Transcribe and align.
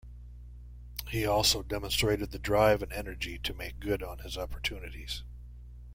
He 1.09 1.27
also 1.27 1.61
demonstrated 1.61 2.31
the 2.31 2.39
drive 2.39 2.81
and 2.81 2.91
energy 2.91 3.37
to 3.37 3.53
make 3.53 3.79
good 3.79 4.01
on 4.01 4.17
his 4.17 4.35
opportunities. 4.35 5.21